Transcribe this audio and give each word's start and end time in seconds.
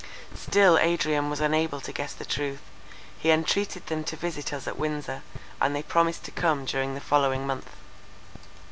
Still 0.33 0.79
Adrian 0.79 1.29
was 1.29 1.39
unable 1.41 1.79
to 1.81 1.93
guess 1.93 2.11
the 2.11 2.25
truth; 2.25 2.61
he 3.19 3.29
entreated 3.29 3.85
them 3.85 4.03
to 4.05 4.15
visit 4.15 4.51
us 4.51 4.65
at 4.65 4.79
Windsor, 4.79 5.21
and 5.61 5.75
they 5.75 5.83
promised 5.83 6.23
to 6.23 6.31
come 6.31 6.65
during 6.65 6.95
the 6.95 6.99
following 6.99 7.45
month. 7.45 7.69